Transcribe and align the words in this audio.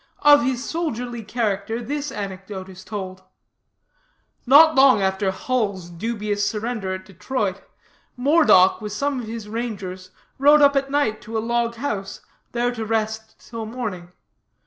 Of 0.23 0.41
his 0.43 0.63
soldierly 0.67 1.21
character, 1.21 1.79
this 1.79 2.11
anecdote 2.11 2.67
is 2.69 2.83
told: 2.83 3.21
Not 4.47 4.73
long 4.73 4.99
after 4.99 5.29
Hull's 5.29 5.91
dubious 5.91 6.43
surrender 6.43 6.95
at 6.95 7.05
Detroit, 7.05 7.61
Moredock 8.17 8.81
with 8.81 8.93
some 8.93 9.19
of 9.19 9.27
his 9.27 9.47
rangers 9.47 10.09
rode 10.39 10.63
up 10.63 10.75
at 10.75 10.89
night 10.89 11.21
to 11.21 11.37
a 11.37 11.37
log 11.37 11.75
house, 11.75 12.21
there 12.51 12.71
to 12.73 12.83
rest 12.83 13.47
till 13.47 13.67
morning. 13.67 14.11